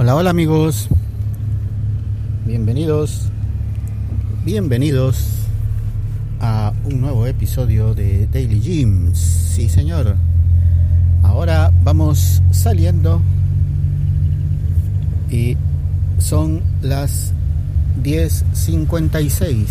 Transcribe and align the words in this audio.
Hola, 0.00 0.16
hola 0.16 0.30
amigos. 0.30 0.88
Bienvenidos. 2.46 3.28
Bienvenidos 4.46 5.26
a 6.40 6.72
un 6.86 7.02
nuevo 7.02 7.26
episodio 7.26 7.94
de 7.94 8.26
Daily 8.28 8.60
Gyms. 8.60 9.18
Sí, 9.18 9.68
señor. 9.68 10.16
Ahora 11.22 11.70
vamos 11.84 12.40
saliendo 12.50 13.20
y 15.30 15.58
son 16.16 16.62
las 16.80 17.34
10.56. 18.02 19.66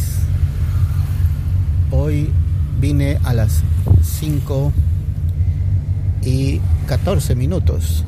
Hoy 1.90 2.30
vine 2.80 3.18
a 3.24 3.34
las 3.34 3.64
5 4.04 4.74
y 6.24 6.62
14 6.86 7.34
minutos. 7.34 8.06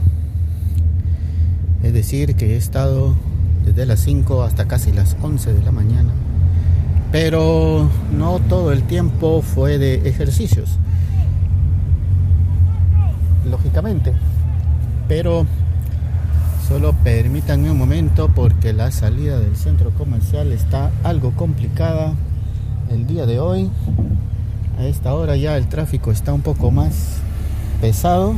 Es 1.83 1.93
decir, 1.93 2.35
que 2.35 2.53
he 2.53 2.57
estado 2.57 3.15
desde 3.65 3.85
las 3.85 3.99
5 4.01 4.43
hasta 4.43 4.67
casi 4.67 4.91
las 4.91 5.15
11 5.21 5.53
de 5.53 5.63
la 5.63 5.71
mañana. 5.71 6.11
Pero 7.11 7.89
no 8.15 8.39
todo 8.39 8.71
el 8.71 8.83
tiempo 8.83 9.41
fue 9.41 9.77
de 9.77 10.07
ejercicios. 10.07 10.77
Lógicamente. 13.49 14.13
Pero 15.07 15.45
solo 16.67 16.93
permítanme 17.03 17.69
un 17.71 17.77
momento 17.77 18.29
porque 18.29 18.71
la 18.71 18.91
salida 18.91 19.39
del 19.39 19.57
centro 19.57 19.91
comercial 19.91 20.51
está 20.51 20.91
algo 21.03 21.31
complicada 21.31 22.13
el 22.89 23.07
día 23.07 23.25
de 23.25 23.39
hoy. 23.39 23.69
A 24.79 24.85
esta 24.85 25.13
hora 25.13 25.35
ya 25.35 25.57
el 25.57 25.67
tráfico 25.67 26.11
está 26.11 26.31
un 26.31 26.41
poco 26.41 26.71
más 26.71 27.17
pesado. 27.81 28.35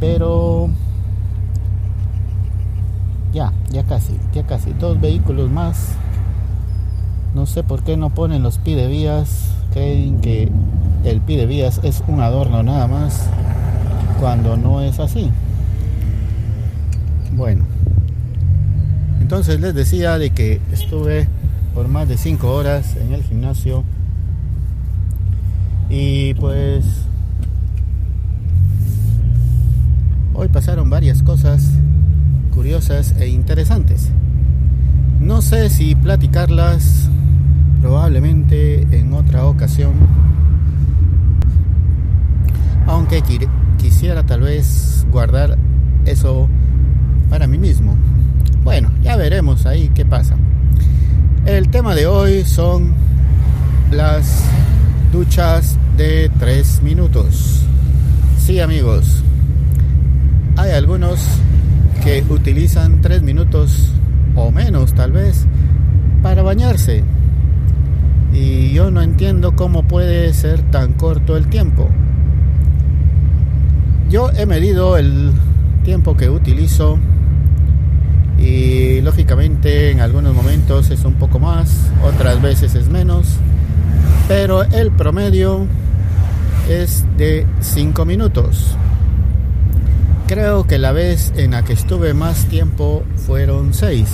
Pero 0.00 0.70
ya, 3.32 3.52
ya 3.70 3.84
casi, 3.84 4.18
ya 4.32 4.44
casi. 4.44 4.72
Dos 4.72 5.00
vehículos 5.00 5.50
más. 5.50 5.90
No 7.34 7.46
sé 7.46 7.62
por 7.62 7.82
qué 7.82 7.96
no 7.96 8.10
ponen 8.10 8.42
los 8.42 8.58
pide 8.58 8.88
vías. 8.88 9.52
Creen 9.72 10.20
que 10.20 10.50
el 11.04 11.20
pide 11.20 11.46
vías 11.46 11.80
es 11.82 12.02
un 12.08 12.20
adorno 12.20 12.62
nada 12.62 12.86
más. 12.86 13.28
Cuando 14.20 14.56
no 14.56 14.80
es 14.80 14.98
así. 14.98 15.30
Bueno. 17.36 17.64
Entonces 19.20 19.60
les 19.60 19.74
decía 19.74 20.18
de 20.18 20.30
que 20.30 20.60
estuve 20.72 21.28
por 21.74 21.86
más 21.88 22.08
de 22.08 22.16
5 22.16 22.50
horas 22.50 22.96
en 22.96 23.12
el 23.12 23.22
gimnasio. 23.22 23.84
Y 25.90 26.34
pues 26.34 26.84
hoy 30.34 30.48
pasaron 30.48 30.88
varias 30.90 31.22
cosas 31.22 31.70
curiosas 32.58 33.14
e 33.20 33.28
interesantes. 33.28 34.08
No 35.20 35.42
sé 35.42 35.70
si 35.70 35.94
platicarlas 35.94 37.08
probablemente 37.80 38.82
en 38.90 39.12
otra 39.12 39.44
ocasión, 39.44 39.92
aunque 42.88 43.22
quisiera 43.76 44.26
tal 44.26 44.40
vez 44.40 45.06
guardar 45.12 45.56
eso 46.04 46.48
para 47.30 47.46
mí 47.46 47.58
mismo. 47.58 47.94
Bueno, 48.64 48.90
ya 49.04 49.14
veremos 49.14 49.64
ahí 49.64 49.92
qué 49.94 50.04
pasa. 50.04 50.34
El 51.46 51.68
tema 51.68 51.94
de 51.94 52.08
hoy 52.08 52.44
son 52.44 52.92
las 53.92 54.42
duchas 55.12 55.78
de 55.96 56.28
3 56.40 56.82
minutos. 56.82 57.62
Sí 58.36 58.58
amigos, 58.58 59.22
hay 60.56 60.72
algunos 60.72 61.20
utilizan 62.30 63.00
tres 63.00 63.22
minutos 63.22 63.92
o 64.34 64.50
menos 64.50 64.94
tal 64.94 65.12
vez 65.12 65.46
para 66.22 66.42
bañarse. 66.42 67.04
Y 68.32 68.72
yo 68.72 68.90
no 68.90 69.02
entiendo 69.02 69.54
cómo 69.56 69.82
puede 69.82 70.32
ser 70.32 70.62
tan 70.70 70.94
corto 70.94 71.36
el 71.36 71.48
tiempo. 71.48 71.88
Yo 74.10 74.30
he 74.30 74.46
medido 74.46 74.96
el 74.96 75.32
tiempo 75.84 76.16
que 76.16 76.30
utilizo 76.30 76.98
y 78.38 79.00
lógicamente 79.02 79.90
en 79.90 80.00
algunos 80.00 80.34
momentos 80.34 80.90
es 80.90 81.04
un 81.04 81.14
poco 81.14 81.38
más, 81.38 81.90
otras 82.02 82.40
veces 82.40 82.74
es 82.74 82.88
menos, 82.88 83.36
pero 84.28 84.62
el 84.62 84.90
promedio 84.92 85.66
es 86.68 87.04
de 87.16 87.46
5 87.60 88.04
minutos. 88.04 88.76
Creo 90.28 90.66
que 90.66 90.76
la 90.76 90.92
vez 90.92 91.32
en 91.36 91.52
la 91.52 91.64
que 91.64 91.72
estuve 91.72 92.12
más 92.12 92.44
tiempo 92.44 93.02
fueron 93.16 93.72
seis. 93.72 94.10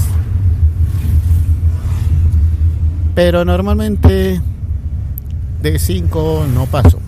Pero 3.17 3.45
normalmente 3.45 4.41
de 5.61 5.79
cinco 5.81 6.47
no 6.55 6.67
paso. 6.67 7.01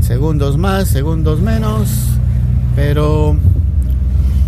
Segundos 0.00 0.58
más, 0.58 0.88
segundos 0.88 1.40
menos. 1.40 1.88
Pero 2.76 3.34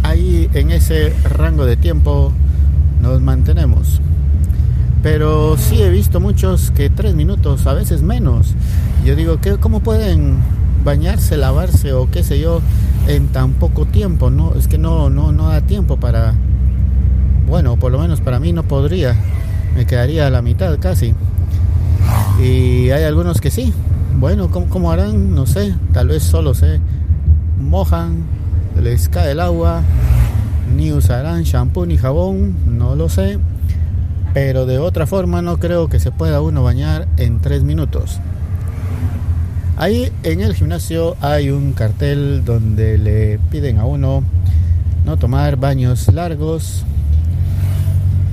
ahí 0.02 0.50
en 0.52 0.72
ese 0.72 1.14
rango 1.24 1.64
de 1.64 1.78
tiempo 1.78 2.34
nos 3.00 3.22
mantenemos. 3.22 3.98
Pero 5.02 5.56
sí 5.56 5.80
he 5.80 5.88
visto 5.88 6.20
muchos 6.20 6.70
que 6.72 6.90
tres 6.90 7.14
minutos, 7.14 7.66
a 7.66 7.72
veces 7.72 8.02
menos. 8.02 8.54
Yo 9.06 9.16
digo, 9.16 9.38
¿cómo 9.58 9.80
pueden 9.80 10.59
bañarse, 10.84 11.36
lavarse 11.36 11.92
o 11.92 12.10
qué 12.10 12.22
sé 12.22 12.40
yo 12.40 12.60
en 13.06 13.28
tan 13.28 13.52
poco 13.54 13.86
tiempo, 13.86 14.30
no 14.30 14.54
es 14.54 14.68
que 14.68 14.78
no 14.78 15.10
no 15.10 15.32
no 15.32 15.48
da 15.48 15.60
tiempo 15.62 15.96
para 15.96 16.34
bueno, 17.50 17.76
por 17.76 17.90
lo 17.90 17.98
menos 17.98 18.20
para 18.20 18.38
mí 18.38 18.52
no 18.52 18.62
podría. 18.62 19.16
Me 19.74 19.84
quedaría 19.84 20.28
a 20.28 20.30
la 20.30 20.40
mitad 20.40 20.78
casi. 20.78 21.14
Y 22.40 22.90
hay 22.90 23.02
algunos 23.02 23.40
que 23.40 23.50
sí. 23.50 23.74
Bueno, 24.16 24.50
¿cómo, 24.50 24.92
harán? 24.92 25.34
No 25.34 25.46
sé. 25.46 25.74
Tal 25.92 26.06
vez 26.06 26.22
solo 26.22 26.54
se 26.54 26.78
mojan, 27.58 28.22
les 28.80 29.08
cae 29.08 29.32
el 29.32 29.40
agua, 29.40 29.82
ni 30.76 30.92
usarán 30.92 31.42
shampoo 31.42 31.86
ni 31.86 31.96
jabón, 31.96 32.54
no 32.78 32.94
lo 32.94 33.08
sé. 33.08 33.40
Pero 34.32 34.64
de 34.64 34.78
otra 34.78 35.08
forma 35.08 35.42
no 35.42 35.58
creo 35.58 35.88
que 35.88 35.98
se 35.98 36.12
pueda 36.12 36.40
uno 36.40 36.62
bañar 36.62 37.08
en 37.16 37.40
tres 37.40 37.64
minutos. 37.64 38.20
Ahí 39.76 40.12
en 40.22 40.40
el 40.40 40.54
gimnasio 40.54 41.16
hay 41.20 41.50
un 41.50 41.72
cartel 41.72 42.44
donde 42.44 42.98
le 42.98 43.38
piden 43.50 43.78
a 43.78 43.84
uno 43.84 44.22
no 45.04 45.16
tomar 45.16 45.56
baños 45.56 46.12
largos. 46.12 46.84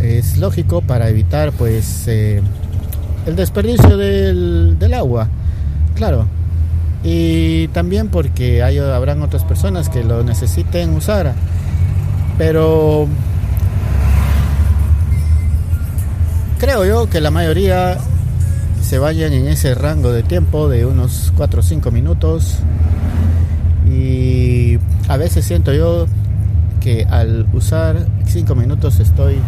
Es 0.01 0.37
lógico 0.37 0.81
para 0.81 1.09
evitar 1.09 1.51
pues 1.53 2.07
eh, 2.07 2.41
el 3.25 3.35
desperdicio 3.35 3.97
del, 3.97 4.77
del, 4.77 4.93
agua, 4.93 5.27
claro. 5.95 6.27
Y 7.03 7.67
también 7.69 8.09
porque 8.09 8.63
hay, 8.63 8.77
habrán 8.77 9.21
otras 9.21 9.43
personas 9.43 9.89
que 9.89 10.03
lo 10.03 10.23
necesiten 10.23 10.91
usar. 10.95 11.33
Pero 12.37 13.07
creo 16.59 16.85
yo 16.85 17.09
que 17.09 17.21
la 17.21 17.31
mayoría 17.31 17.97
se 18.87 18.99
vayan 18.99 19.33
en 19.33 19.49
ese 19.49 19.75
rango 19.75 20.13
de 20.13 20.23
tiempo 20.23 20.69
de 20.69 20.85
unos 20.85 21.33
4 21.35 21.59
o 21.59 21.63
5 21.63 21.91
minutos. 21.91 22.59
Y 23.85 24.79
a 25.09 25.17
veces 25.17 25.43
siento 25.43 25.73
yo 25.73 26.07
que 26.79 27.05
al 27.09 27.45
usar 27.51 28.07
5 28.25 28.55
minutos 28.55 29.01
estoy 29.01 29.39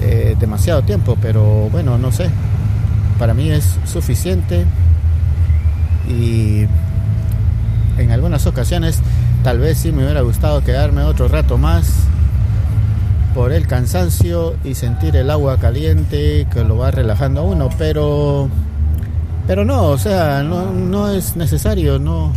eh, 0.00 0.36
demasiado 0.40 0.80
tiempo, 0.84 1.18
pero 1.20 1.68
bueno, 1.70 1.98
no 1.98 2.12
sé. 2.12 2.30
Para 3.18 3.34
mí 3.34 3.50
es 3.50 3.76
suficiente 3.84 4.64
y 6.08 6.66
en 7.98 8.10
algunas 8.10 8.46
ocasiones 8.46 9.00
tal 9.42 9.58
vez 9.58 9.76
sí 9.76 9.92
me 9.92 10.02
hubiera 10.02 10.22
gustado 10.22 10.64
quedarme 10.64 11.02
otro 11.02 11.28
rato 11.28 11.58
más 11.58 11.92
por 13.34 13.52
el 13.52 13.66
cansancio 13.66 14.54
y 14.64 14.74
sentir 14.74 15.16
el 15.16 15.30
agua 15.30 15.58
caliente 15.58 16.46
que 16.52 16.62
lo 16.62 16.78
va 16.78 16.90
relajando 16.90 17.40
a 17.40 17.44
uno, 17.44 17.68
pero 17.76 18.48
pero 19.46 19.64
no, 19.64 19.88
o 19.88 19.98
sea, 19.98 20.42
no, 20.42 20.72
no 20.72 21.10
es 21.10 21.36
necesario, 21.36 21.98
no 21.98 22.32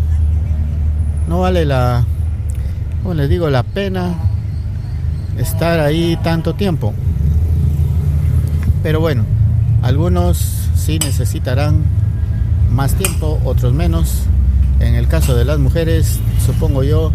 no 1.28 1.42
vale 1.42 1.66
la 1.66 2.04
como 3.04 3.14
les 3.14 3.30
digo, 3.30 3.50
la 3.50 3.64
pena 3.64 4.16
estar 5.38 5.80
ahí 5.80 6.18
tanto 6.24 6.56
tiempo. 6.56 6.94
Pero 8.84 9.00
bueno, 9.00 9.24
algunos 9.82 10.38
sí 10.76 11.00
necesitarán 11.00 11.84
más 12.72 12.94
tiempo, 12.94 13.40
otros 13.46 13.74
menos. 13.74 14.24
En 14.80 14.96
el 14.96 15.08
caso 15.08 15.36
de 15.36 15.46
las 15.46 15.58
mujeres, 15.60 16.20
supongo 16.46 16.84
yo 16.84 17.12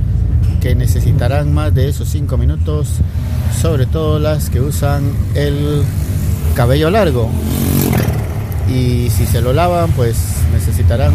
que 0.62 0.76
necesitarán 0.76 1.52
más 1.52 1.74
de 1.74 1.88
esos 1.88 2.08
5 2.10 2.36
minutos 2.36 3.00
sobre 3.60 3.84
todo 3.84 4.20
las 4.20 4.48
que 4.48 4.60
usan 4.60 5.02
el 5.34 5.82
cabello 6.54 6.88
largo. 6.88 7.28
Y 8.68 9.10
si 9.10 9.26
se 9.26 9.40
lo 9.40 9.52
lavan, 9.52 9.90
pues 9.90 10.16
necesitarán 10.52 11.12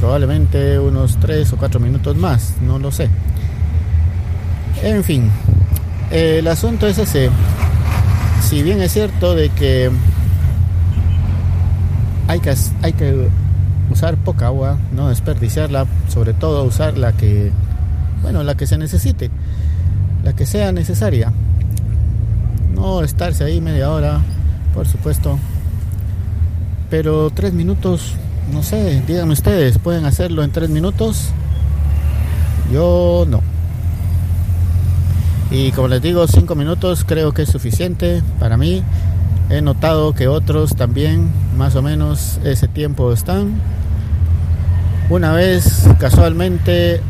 probablemente 0.00 0.80
unos 0.80 1.16
3 1.20 1.52
o 1.52 1.56
4 1.56 1.78
minutos 1.78 2.16
más, 2.16 2.54
no 2.60 2.80
lo 2.80 2.90
sé. 2.90 3.08
En 4.82 5.04
fin, 5.04 5.30
el 6.10 6.48
asunto 6.48 6.88
es 6.88 6.98
ese. 6.98 7.30
Si 8.42 8.64
bien 8.64 8.82
es 8.82 8.92
cierto 8.92 9.36
de 9.36 9.50
que 9.50 9.90
hay 12.26 12.40
que, 12.40 12.52
hay 12.82 12.92
que 12.94 13.28
usar 13.90 14.16
poca 14.16 14.46
agua, 14.46 14.76
no 14.92 15.08
desperdiciarla, 15.08 15.86
sobre 16.08 16.34
todo 16.34 16.64
usar 16.64 16.98
la 16.98 17.12
que, 17.12 17.52
bueno, 18.24 18.42
la 18.42 18.54
que 18.54 18.66
se 18.66 18.78
necesite, 18.78 19.30
la 20.22 20.32
que 20.32 20.46
sea 20.46 20.72
necesaria. 20.72 21.30
No 22.74 23.02
estarse 23.02 23.44
ahí 23.44 23.60
media 23.60 23.90
hora, 23.90 24.22
por 24.72 24.88
supuesto. 24.88 25.38
Pero 26.88 27.28
tres 27.28 27.52
minutos, 27.52 28.14
no 28.50 28.62
sé, 28.62 29.02
díganme 29.06 29.34
ustedes, 29.34 29.76
¿pueden 29.76 30.06
hacerlo 30.06 30.42
en 30.42 30.52
tres 30.52 30.70
minutos? 30.70 31.28
Yo 32.72 33.26
no. 33.28 33.42
Y 35.50 35.70
como 35.72 35.88
les 35.88 36.00
digo, 36.00 36.26
cinco 36.26 36.54
minutos 36.54 37.04
creo 37.06 37.32
que 37.32 37.42
es 37.42 37.50
suficiente 37.50 38.22
para 38.40 38.56
mí. 38.56 38.82
He 39.50 39.60
notado 39.60 40.14
que 40.14 40.28
otros 40.28 40.76
también 40.76 41.28
más 41.58 41.76
o 41.76 41.82
menos 41.82 42.38
ese 42.42 42.68
tiempo 42.68 43.12
están. 43.12 43.60
Una 45.10 45.32
vez 45.32 45.86
casualmente, 45.98 47.02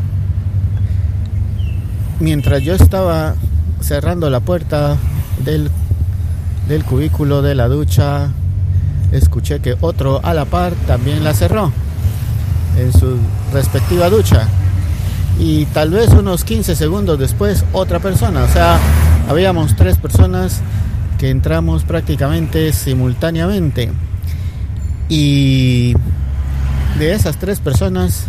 mientras 2.20 2.62
yo 2.62 2.74
estaba 2.74 3.34
cerrando 3.80 4.30
la 4.30 4.40
puerta 4.40 4.96
del, 5.44 5.70
del 6.68 6.84
cubículo 6.84 7.42
de 7.42 7.54
la 7.54 7.68
ducha, 7.68 8.28
escuché 9.12 9.60
que 9.60 9.76
otro 9.80 10.20
a 10.22 10.34
la 10.34 10.44
par 10.44 10.72
también 10.86 11.22
la 11.24 11.34
cerró 11.34 11.72
en 12.78 12.92
su 12.92 13.16
respectiva 13.52 14.10
ducha. 14.10 14.48
Y 15.38 15.66
tal 15.66 15.90
vez 15.90 16.10
unos 16.10 16.44
15 16.44 16.76
segundos 16.76 17.18
después 17.18 17.64
otra 17.72 17.98
persona. 17.98 18.44
O 18.44 18.48
sea, 18.48 18.78
habíamos 19.28 19.74
tres 19.74 19.96
personas 19.96 20.60
que 21.18 21.30
entramos 21.30 21.84
prácticamente 21.84 22.72
simultáneamente. 22.72 23.90
Y 25.08 25.94
de 26.98 27.12
esas 27.12 27.36
tres 27.36 27.60
personas, 27.60 28.26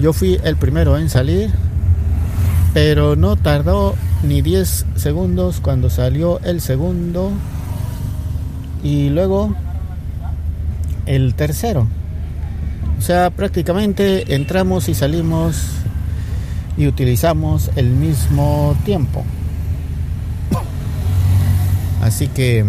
yo 0.00 0.12
fui 0.12 0.38
el 0.44 0.56
primero 0.56 0.98
en 0.98 1.08
salir, 1.08 1.50
pero 2.74 3.16
no 3.16 3.36
tardó 3.36 3.94
ni 4.22 4.42
10 4.42 4.86
segundos 4.96 5.60
cuando 5.60 5.90
salió 5.90 6.40
el 6.40 6.60
segundo 6.60 7.32
y 8.82 9.10
luego 9.10 9.54
el 11.06 11.34
tercero. 11.34 11.86
O 12.98 13.02
sea, 13.02 13.30
prácticamente 13.30 14.34
entramos 14.34 14.88
y 14.88 14.94
salimos 14.94 15.56
y 16.76 16.86
utilizamos 16.86 17.70
el 17.76 17.90
mismo 17.90 18.76
tiempo. 18.84 19.24
Así 22.02 22.28
que... 22.28 22.64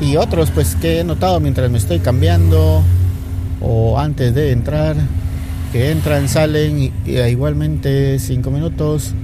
Y 0.00 0.16
otros 0.16 0.50
pues 0.50 0.74
que 0.74 0.98
he 0.98 1.04
notado 1.04 1.38
mientras 1.38 1.70
me 1.70 1.78
estoy 1.78 2.00
cambiando 2.00 2.82
o 3.60 3.98
antes 3.98 4.34
de 4.34 4.50
entrar, 4.50 4.96
que 5.72 5.90
entran, 5.90 6.28
salen 6.28 6.78
y, 6.78 6.92
igualmente 7.06 8.18
cinco 8.18 8.50
minutos, 8.50 9.14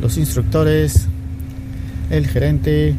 los 0.00 0.18
instructores, 0.18 1.06
el 2.10 2.26
gerente, 2.26 2.94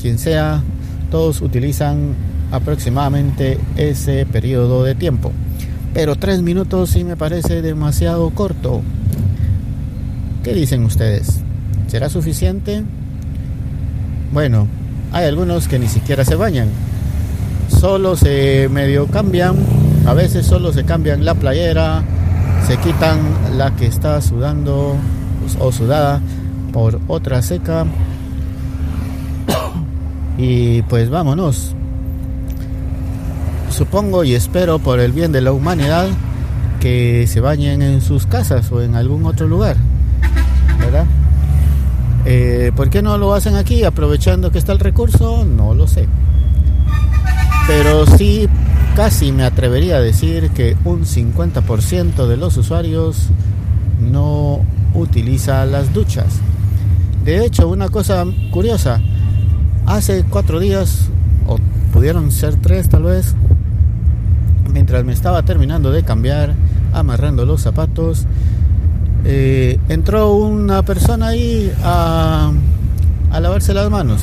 quien 0.00 0.18
sea, 0.18 0.62
todos 1.10 1.40
utilizan 1.40 2.14
aproximadamente 2.52 3.58
ese 3.76 4.26
periodo 4.26 4.84
de 4.84 4.94
tiempo. 4.94 5.32
Pero 5.94 6.16
tres 6.16 6.42
minutos 6.42 6.90
sí 6.90 7.04
me 7.04 7.16
parece 7.16 7.62
demasiado 7.62 8.28
corto. 8.30 8.82
¿Qué 10.44 10.52
dicen 10.52 10.84
ustedes? 10.84 11.40
¿Será 11.86 12.10
suficiente? 12.10 12.82
Bueno, 14.32 14.68
hay 15.12 15.24
algunos 15.24 15.68
que 15.68 15.78
ni 15.78 15.88
siquiera 15.88 16.24
se 16.24 16.34
bañan. 16.34 16.68
Solo 17.68 18.14
se 18.14 18.68
medio 18.70 19.06
cambian. 19.06 19.56
A 20.06 20.12
veces 20.12 20.44
solo 20.44 20.72
se 20.72 20.84
cambian 20.84 21.24
la 21.24 21.34
playera. 21.34 22.04
Se 22.66 22.76
quitan 22.78 23.20
la 23.56 23.70
que 23.76 23.86
está 23.86 24.20
sudando 24.20 24.96
o 25.58 25.72
sudada 25.72 26.20
por 26.72 27.00
otra 27.08 27.42
seca. 27.42 27.86
Y 30.38 30.82
pues 30.82 31.08
vámonos. 31.08 31.74
Supongo 33.70 34.22
y 34.24 34.34
espero 34.34 34.78
por 34.78 35.00
el 35.00 35.12
bien 35.12 35.32
de 35.32 35.40
la 35.40 35.52
humanidad 35.52 36.08
que 36.80 37.26
se 37.26 37.40
bañen 37.40 37.82
en 37.82 38.00
sus 38.00 38.26
casas 38.26 38.70
o 38.70 38.82
en 38.82 38.96
algún 38.96 39.24
otro 39.24 39.46
lugar. 39.46 39.76
¿Verdad? 40.78 41.06
Eh, 42.26 42.72
¿Por 42.74 42.90
qué 42.90 43.02
no 43.02 43.16
lo 43.18 43.34
hacen 43.34 43.54
aquí 43.54 43.84
aprovechando 43.84 44.50
que 44.50 44.58
está 44.58 44.72
el 44.72 44.78
recurso? 44.78 45.44
No 45.44 45.74
lo 45.74 45.86
sé. 45.86 46.06
Pero 47.66 48.06
sí, 48.06 48.48
casi 48.94 49.32
me 49.32 49.44
atrevería 49.44 49.96
a 49.96 50.00
decir 50.00 50.50
que 50.50 50.76
un 50.84 51.04
50% 51.04 52.26
de 52.26 52.36
los 52.36 52.56
usuarios 52.56 53.28
no 54.00 54.60
utiliza 54.94 55.64
las 55.66 55.92
duchas. 55.92 56.40
De 57.24 57.44
hecho, 57.44 57.68
una 57.68 57.88
cosa 57.88 58.24
curiosa, 58.52 59.00
hace 59.84 60.24
cuatro 60.24 60.60
días, 60.60 61.08
o 61.46 61.58
pudieron 61.92 62.30
ser 62.30 62.56
tres 62.56 62.88
tal 62.88 63.02
vez, 63.02 63.34
mientras 64.72 65.04
me 65.04 65.12
estaba 65.12 65.42
terminando 65.42 65.90
de 65.90 66.04
cambiar, 66.04 66.54
amarrando 66.92 67.44
los 67.44 67.62
zapatos, 67.62 68.26
eh, 69.24 69.78
entró 69.88 70.34
una 70.34 70.84
persona 70.84 71.28
ahí 71.28 71.72
a, 71.82 72.52
lavarse 73.40 73.74
las 73.74 73.90
manos 73.90 74.22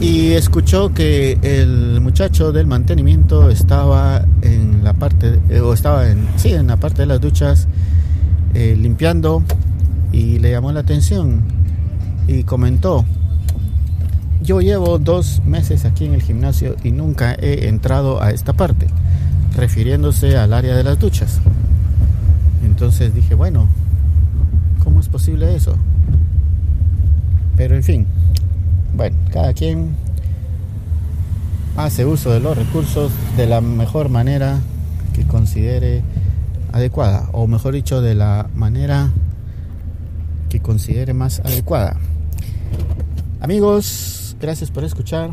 y 0.00 0.32
escuchó 0.32 0.92
que 0.92 1.38
el 1.42 2.00
muchacho 2.00 2.52
del 2.52 2.66
mantenimiento 2.66 3.50
estaba 3.50 4.24
en 4.42 4.84
la 4.84 4.92
parte 4.92 5.38
eh, 5.48 5.60
o 5.60 5.72
estaba 5.72 6.08
en 6.08 6.28
sí 6.36 6.52
en 6.52 6.66
la 6.66 6.76
parte 6.76 7.02
de 7.02 7.06
las 7.06 7.20
duchas 7.20 7.68
eh, 8.54 8.76
limpiando 8.78 9.42
y 10.12 10.38
le 10.38 10.50
llamó 10.50 10.72
la 10.72 10.80
atención 10.80 11.42
y 12.26 12.44
comentó 12.44 13.04
yo 14.42 14.60
llevo 14.60 14.98
dos 14.98 15.42
meses 15.46 15.84
aquí 15.84 16.04
en 16.04 16.14
el 16.14 16.22
gimnasio 16.22 16.76
y 16.84 16.90
nunca 16.90 17.34
he 17.34 17.68
entrado 17.68 18.22
a 18.22 18.30
esta 18.30 18.52
parte 18.52 18.86
refiriéndose 19.56 20.36
al 20.36 20.52
área 20.52 20.76
de 20.76 20.84
las 20.84 20.98
duchas 20.98 21.40
entonces 22.74 23.14
dije, 23.14 23.34
bueno, 23.34 23.68
¿cómo 24.82 24.98
es 24.98 25.08
posible 25.08 25.54
eso? 25.54 25.76
Pero 27.56 27.76
en 27.76 27.84
fin, 27.84 28.06
bueno, 28.96 29.16
cada 29.32 29.52
quien 29.52 29.96
hace 31.76 32.04
uso 32.04 32.30
de 32.30 32.40
los 32.40 32.56
recursos 32.56 33.12
de 33.36 33.46
la 33.46 33.60
mejor 33.60 34.08
manera 34.08 34.60
que 35.12 35.26
considere 35.26 36.02
adecuada, 36.72 37.28
o 37.32 37.46
mejor 37.46 37.74
dicho, 37.74 38.00
de 38.00 38.14
la 38.14 38.48
manera 38.54 39.10
que 40.48 40.60
considere 40.60 41.12
más 41.14 41.40
adecuada. 41.40 41.96
Amigos, 43.40 44.36
gracias 44.40 44.70
por 44.70 44.84
escuchar. 44.84 45.30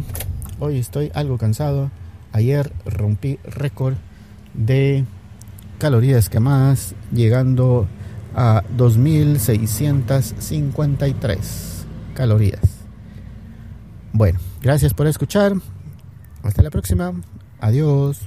Hoy 0.60 0.78
estoy 0.78 1.12
algo 1.14 1.38
cansado. 1.38 1.92
Ayer 2.32 2.72
rompí 2.86 3.40
récord 3.44 3.96
de 4.54 5.06
calorías 5.78 6.30
quemadas, 6.30 6.96
llegando 7.12 7.88
a 8.36 8.64
2.653 8.78 11.38
calorías. 12.14 12.71
Bueno, 14.22 14.38
gracias 14.62 14.94
por 14.94 15.08
escuchar. 15.08 15.54
Hasta 16.44 16.62
la 16.62 16.70
próxima. 16.70 17.12
Adiós. 17.60 18.20